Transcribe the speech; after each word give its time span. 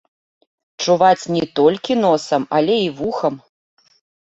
Чуваць 0.85 1.29
не 1.35 1.43
толькі 1.61 1.99
носам, 2.05 2.41
але 2.59 2.75
і 2.89 2.91
вухам. 3.03 3.35